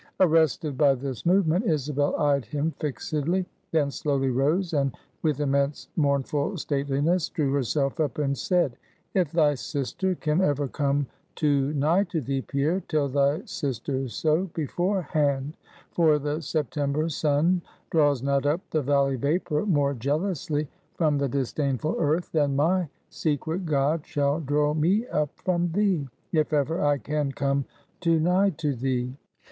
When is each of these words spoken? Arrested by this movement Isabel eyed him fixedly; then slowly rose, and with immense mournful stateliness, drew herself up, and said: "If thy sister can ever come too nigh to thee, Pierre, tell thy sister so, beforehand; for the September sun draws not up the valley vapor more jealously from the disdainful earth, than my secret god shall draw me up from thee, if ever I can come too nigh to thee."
Arrested 0.19 0.75
by 0.79 0.95
this 0.95 1.27
movement 1.27 1.63
Isabel 1.63 2.15
eyed 2.15 2.45
him 2.45 2.71
fixedly; 2.79 3.45
then 3.69 3.91
slowly 3.91 4.31
rose, 4.31 4.73
and 4.73 4.95
with 5.21 5.39
immense 5.41 5.89
mournful 5.95 6.57
stateliness, 6.57 7.29
drew 7.29 7.53
herself 7.53 7.99
up, 7.99 8.17
and 8.17 8.35
said: 8.35 8.75
"If 9.13 9.31
thy 9.31 9.53
sister 9.53 10.15
can 10.15 10.41
ever 10.41 10.67
come 10.67 11.05
too 11.35 11.71
nigh 11.73 12.05
to 12.05 12.19
thee, 12.19 12.41
Pierre, 12.41 12.79
tell 12.87 13.09
thy 13.09 13.43
sister 13.45 14.07
so, 14.07 14.49
beforehand; 14.55 15.55
for 15.91 16.17
the 16.17 16.41
September 16.41 17.07
sun 17.07 17.61
draws 17.91 18.23
not 18.23 18.47
up 18.47 18.61
the 18.71 18.81
valley 18.81 19.17
vapor 19.17 19.67
more 19.67 19.93
jealously 19.93 20.67
from 20.95 21.19
the 21.19 21.29
disdainful 21.29 21.95
earth, 21.99 22.31
than 22.31 22.55
my 22.55 22.89
secret 23.11 23.67
god 23.67 24.03
shall 24.07 24.39
draw 24.39 24.73
me 24.73 25.05
up 25.09 25.29
from 25.35 25.71
thee, 25.73 26.07
if 26.31 26.53
ever 26.53 26.83
I 26.83 26.97
can 26.97 27.31
come 27.33 27.65
too 27.99 28.19
nigh 28.19 28.49
to 28.57 28.73
thee." 28.73 29.15